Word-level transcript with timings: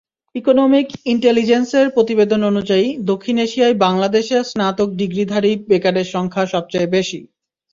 Economic 0.35 0.87
ইন্টেলিজেন্সের 1.05 1.85
প্রতিবেদন 1.89 2.41
অনুযায়ী, 2.43 2.87
দক্ষিণ 3.03 3.35
এশিয়ায় 3.37 3.75
বাংলাদেশে 3.85 4.37
স্নাতক 4.43 4.89
ডিগ্রিধারী 4.99 5.51
বেকারের 5.69 6.07
সংখ্যা 6.13 6.43
সবচেয়ে 6.53 6.87
বেশি। 6.87 7.19